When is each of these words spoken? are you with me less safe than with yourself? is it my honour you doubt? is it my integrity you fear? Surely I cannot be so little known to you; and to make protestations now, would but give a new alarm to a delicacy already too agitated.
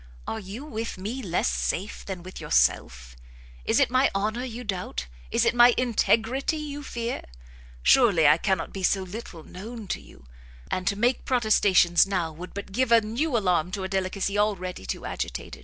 are 0.25 0.39
you 0.39 0.65
with 0.65 0.97
me 0.97 1.21
less 1.21 1.47
safe 1.47 2.03
than 2.03 2.23
with 2.23 2.41
yourself? 2.41 3.15
is 3.65 3.79
it 3.79 3.91
my 3.91 4.09
honour 4.15 4.43
you 4.43 4.63
doubt? 4.63 5.05
is 5.29 5.45
it 5.45 5.53
my 5.53 5.75
integrity 5.77 6.57
you 6.57 6.81
fear? 6.81 7.21
Surely 7.83 8.27
I 8.27 8.37
cannot 8.39 8.73
be 8.73 8.81
so 8.81 9.03
little 9.03 9.43
known 9.43 9.85
to 9.89 10.01
you; 10.01 10.25
and 10.71 10.87
to 10.87 10.95
make 10.95 11.23
protestations 11.23 12.07
now, 12.07 12.31
would 12.31 12.55
but 12.55 12.71
give 12.71 12.91
a 12.91 12.99
new 13.01 13.37
alarm 13.37 13.69
to 13.73 13.83
a 13.83 13.87
delicacy 13.87 14.39
already 14.39 14.87
too 14.87 15.05
agitated. 15.05 15.59